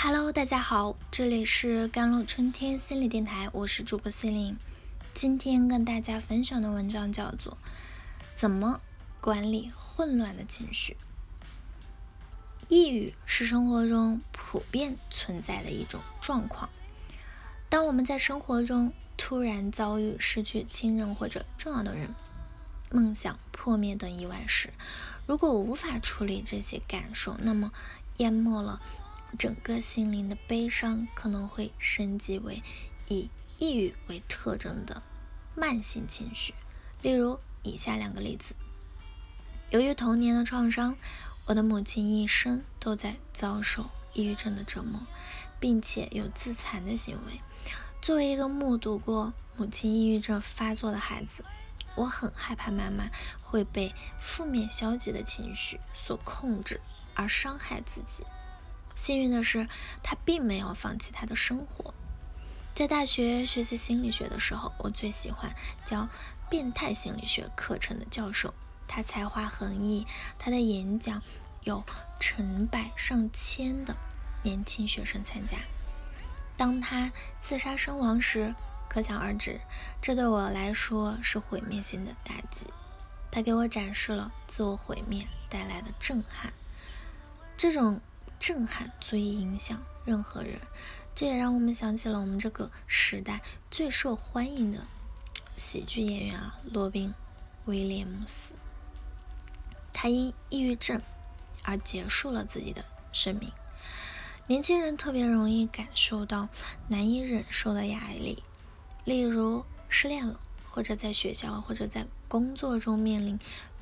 [0.00, 4.56] Hello，大家好，这里是甘露春天心理电台，我是主播心灵
[5.12, 7.54] 今天跟大家分享的文章叫做
[8.32, 8.80] 《怎么
[9.20, 10.96] 管理混乱的情绪》。
[12.68, 16.70] 抑郁是生活中普遍存在的一种状况。
[17.68, 22.14] 当我们在生活中突然遭遇失去亲人或者重要的人、
[22.92, 24.72] 梦想破灭等意外时，
[25.26, 27.72] 如果无法处理这些感受，那么
[28.18, 28.80] 淹没了。
[29.36, 32.62] 整个心灵的悲伤可能会升级为
[33.08, 33.28] 以
[33.58, 35.02] 抑郁为特征的
[35.54, 36.54] 慢性情绪。
[37.02, 38.54] 例如以下两个例子：
[39.70, 40.96] 由于童年的创伤，
[41.46, 45.06] 我的母亲一生都在遭受抑郁症的折磨，
[45.60, 47.40] 并且有自残的行为。
[48.00, 51.44] 作为一个目睹过母亲抑郁症发作的孩子，
[51.96, 53.10] 我很害怕妈妈
[53.42, 56.80] 会被负面消极的情绪所控制
[57.14, 58.24] 而伤害自己。
[58.98, 59.68] 幸运的是，
[60.02, 61.94] 他并没有放弃他的生活。
[62.74, 66.08] 在大学学习心理学的时候，我最喜欢教
[66.50, 68.52] 变态心理学课程的教授。
[68.88, 70.04] 他才华横溢，
[70.36, 71.22] 他的演讲
[71.62, 71.84] 有
[72.18, 73.96] 成百上千的
[74.42, 75.58] 年轻学生参加。
[76.56, 78.52] 当他自杀身亡时，
[78.88, 79.60] 可想而知，
[80.02, 82.68] 这对我来说是毁灭性的打击。
[83.30, 86.52] 他给我展示了自我毁灭带来的震撼，
[87.56, 88.00] 这种。
[88.48, 90.58] 震撼足以影响任何人，
[91.14, 94.86] 这也让我们想起了我们这个时代最受欢迎的
[95.54, 97.10] 喜剧演员啊，罗宾·
[97.66, 98.54] 威廉姆斯。
[99.92, 100.98] 他因抑郁症
[101.62, 102.82] 而结束了自己的
[103.12, 103.52] 生命。
[104.46, 106.48] 年轻人特别容易感受到
[106.88, 108.42] 难以忍受的压力，
[109.04, 110.40] 例如失恋了，
[110.70, 113.38] 或者在学校或者在工作中面临。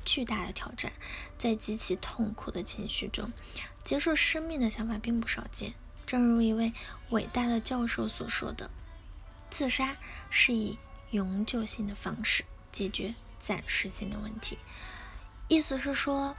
[0.09, 0.93] 巨大的挑战，
[1.37, 3.29] 在极其痛苦的情绪中
[3.87, 5.73] 结束生命的想法并不少见。
[6.05, 6.73] 正如一位
[7.11, 8.69] 伟大的教授所说的
[9.49, 9.95] ：“自杀
[10.29, 10.77] 是以
[11.11, 14.57] 永久性的方式解决暂时性的问题。”
[15.47, 16.35] 意思是说，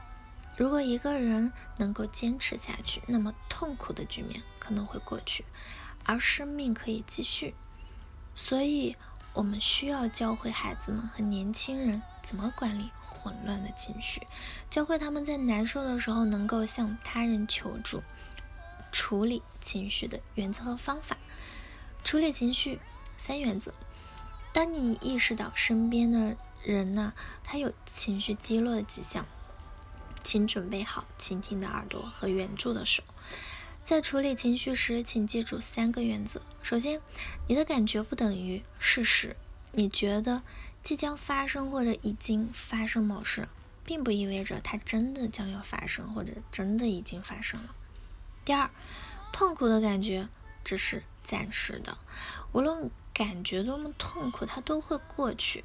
[0.59, 5.43] 如果一个人能够坚持下去，那么痛苦的局面可能会过去，
[6.05, 7.55] 而生命可以继续。
[8.35, 8.95] 所以，
[9.33, 12.91] 我们需要教会孩子们和年轻人怎么管理。
[13.19, 14.23] 混乱的情绪，
[14.71, 18.03] 教会他们在难受的时候能够向他人求助，
[18.93, 21.17] 处理情绪的原则和方法。
[22.05, 22.79] 处理情绪
[23.17, 23.75] 三原则：
[24.53, 27.13] 当你意识到身边的人呢，
[27.43, 29.27] 他有情绪低落的迹象，
[30.23, 33.03] 请准备好倾听的耳朵和援助的手。
[33.85, 37.01] 在处理情绪时，请记住三个原则：首先，
[37.47, 39.37] 你的感觉不等于事实。
[39.73, 40.43] 你觉得？
[40.89, 43.47] 即将发生或者已经发生某事，
[43.85, 47.75] 并不意味着它真的将要发生或者真的已经发生了。
[48.43, 48.71] 第二，
[49.31, 50.31] 痛苦的感觉
[50.65, 51.99] 只是暂时的，
[52.53, 55.63] 无论感觉多么痛苦，它都会过去。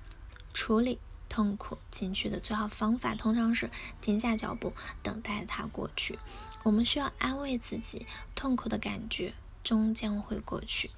[0.54, 3.70] 处理痛苦情绪的最好方法，通常是
[4.02, 6.20] 停下脚步，等待它过去。
[6.64, 8.06] 我们需要安慰自己，
[8.36, 10.92] 痛苦的感觉终将会过去。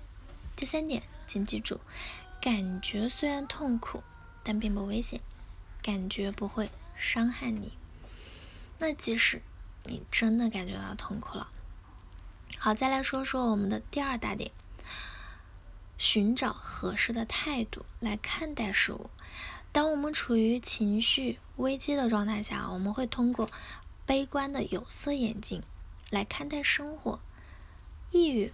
[0.55, 1.79] 第三点，请记住。
[2.41, 4.03] 感觉虽然痛苦，
[4.45, 5.19] 但并不危险，
[5.81, 7.73] 感觉不会伤害你。
[8.77, 9.41] 那即使
[9.83, 11.49] 你真的感觉到痛苦了，
[12.57, 14.51] 好，再来说说我们的第二大点：
[15.97, 19.09] 寻找合适的态度来看待事物。
[19.71, 23.49] 当我们处于情绪危机的状态下，我们会通过
[24.05, 25.63] 悲观的有色眼镜
[26.11, 27.19] 来看待生活。
[28.11, 28.53] 抑郁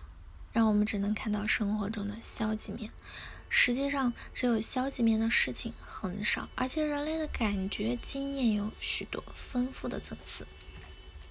[0.52, 2.92] 让我们只能看到生活中的消极面。
[3.54, 10.48] 实际上，只有消极面的事情很少，而且人类的感觉经验有许多丰富的层次。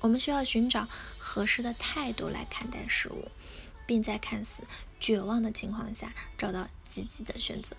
[0.01, 0.87] 我们需要寻找
[1.17, 3.29] 合适的态度来看待事物，
[3.87, 4.63] 并在看似
[5.01, 7.75] 绝望的情况下找到积极的选择。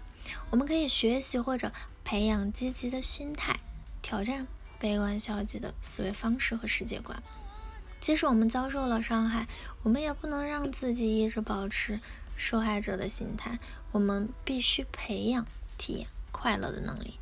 [0.49, 1.71] 我们可以学习或者
[2.03, 3.59] 培养积极的心态，
[4.01, 4.47] 挑战
[4.79, 7.21] 悲观消极的思维方式和世界观。
[7.99, 9.47] 即使我们遭受了伤害，
[9.83, 11.99] 我们也不能让自己一直保持
[12.35, 13.59] 受害者的心态。
[13.91, 15.45] 我们必须培养
[15.77, 17.19] 体验快乐的能力，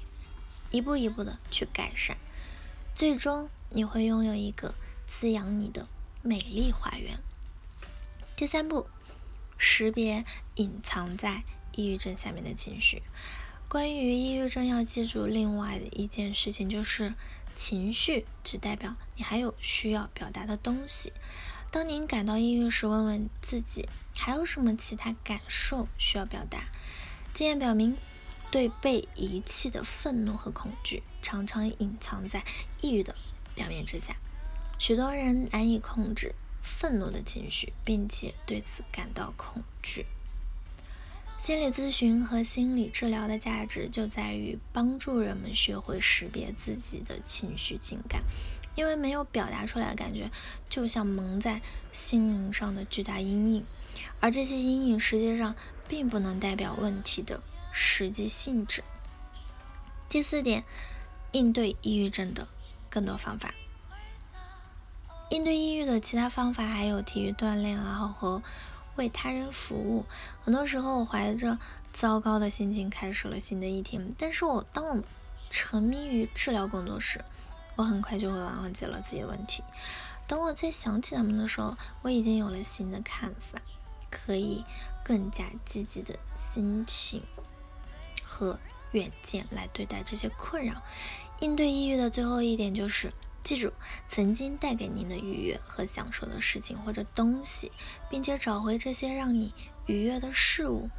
[0.69, 2.17] 一步一步的去改善，
[2.93, 4.75] 最终你会拥有一个
[5.07, 5.87] 滋养你的
[6.21, 7.19] 美丽花园。
[8.35, 8.87] 第三步，
[9.57, 10.23] 识别
[10.55, 11.43] 隐藏在
[11.75, 13.01] 抑郁症下面的情绪。
[13.67, 17.13] 关于抑郁症，要记住另外的一件事情，就是
[17.55, 21.11] 情绪只代表你还有需要表达的东西。
[21.71, 23.87] 当您感到抑郁时，问问自己。
[24.21, 26.65] 还有什么其他感受需要表达？
[27.33, 27.95] 经验表明，
[28.51, 32.43] 对被遗弃的愤怒和恐惧常常隐藏在
[32.81, 33.15] 抑郁的
[33.55, 34.17] 表面之下。
[34.77, 40.05] 许多人难以控制愤怒的情绪，并且对此感到恐惧。
[41.37, 48.21] 心理咨询和心理治疗的价值就在于帮助人们学会识别自己的情绪情感，
[48.75, 50.29] 因为没有表达出来的感觉，
[50.69, 51.61] 就像蒙在
[51.93, 53.65] 心灵上的巨大阴影，
[54.19, 55.55] 而这些阴影实际上
[55.87, 58.83] 并不能代表问题的实际性质。
[60.07, 60.63] 第四点，
[61.31, 62.47] 应对抑郁症的
[62.89, 63.53] 更多方法。
[65.29, 68.41] 应对抑郁的其他方法还有体育锻炼啊和。
[68.95, 70.05] 为他人服务，
[70.43, 71.57] 很多时候我怀着
[71.93, 74.13] 糟糕的心情开始了新的一天。
[74.17, 75.01] 但是我当我
[75.49, 77.23] 沉迷于治疗工作时，
[77.79, 79.63] 我很快就会忘记了自己的问题。
[80.27, 83.61] 等我再想起他们的时候，我已经有了新的看法，
[84.11, 84.65] 可以
[85.01, 87.23] 更加积极的心情
[88.21, 88.59] 和
[88.91, 90.83] 远见来对待这些困扰。
[91.39, 93.09] 应对抑郁的最后一点就是。
[93.41, 93.71] 记住
[94.09, 97.71] 曾经带给您的愉悦和享受的事情或者东西，
[98.09, 99.53] 并且找回这些让你
[99.85, 100.89] 愉悦的事物，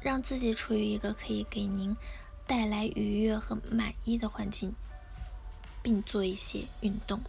[0.00, 1.94] 让自己处于一个可以给您
[2.46, 4.74] 带来愉悦和满意的环境，
[5.82, 7.20] 并做一些运动，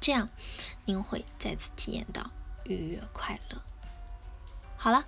[0.00, 0.28] 这样
[0.84, 2.30] 您会再次体验到
[2.64, 3.62] 愉悦快乐。
[4.76, 5.04] 好了，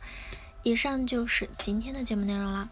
[0.62, 2.68] 以上就是今天的节目内容了。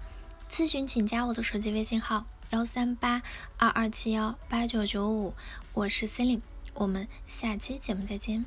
[0.51, 2.27] 咨询请加我的手机微信号。
[2.51, 3.23] 幺三八
[3.59, 5.35] 二二七幺八九九五，
[5.73, 6.43] 我是 Celine，
[6.75, 8.45] 我们下期节目再见。